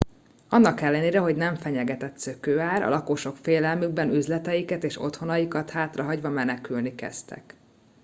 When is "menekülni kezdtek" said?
6.29-7.55